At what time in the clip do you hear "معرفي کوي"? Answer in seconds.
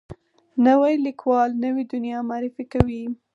2.29-3.03